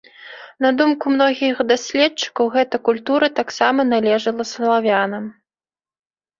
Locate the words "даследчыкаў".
1.73-2.49